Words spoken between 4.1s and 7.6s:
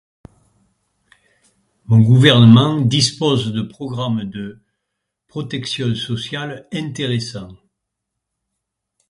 de protection sociale intéressants.